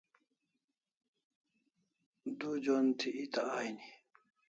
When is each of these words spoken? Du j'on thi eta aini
Du 2.39 2.49
j'on 2.63 2.87
thi 2.99 3.09
eta 3.23 3.41
aini 3.59 3.85